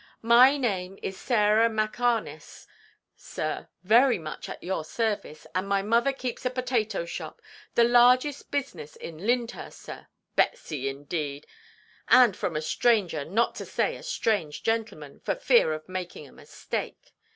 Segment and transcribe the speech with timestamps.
[0.23, 2.65] My name is Sarah Mackarness,
[3.15, 7.39] sir, very much at your service; and my mother keeps a potato–shop,
[7.75, 10.07] the largest business in Lyndhurst, sir.
[10.35, 11.45] Betsy, indeed!
[12.07, 16.31] and from a stranger, not to say a strange gentleman, for fear of making a
[16.31, 17.13] mistake.